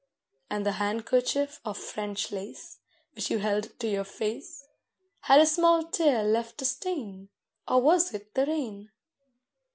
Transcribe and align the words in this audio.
And 0.49 0.65
the 0.65 0.71
handkerchief 0.71 1.61
of 1.63 1.77
French 1.77 2.31
lace 2.31 2.79
Which 3.13 3.29
you 3.29 3.37
held 3.37 3.77
to 3.79 3.87
your 3.87 4.03
face— 4.03 4.67
Had 5.19 5.39
a 5.41 5.45
small 5.45 5.83
tear 5.83 6.23
left 6.23 6.59
a 6.63 6.65
stain? 6.65 7.29
Or 7.67 7.83
was 7.83 8.11
it 8.15 8.33
the 8.33 8.47
rain? 8.47 8.89